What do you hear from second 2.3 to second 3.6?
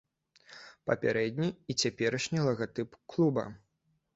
лагатып клуба.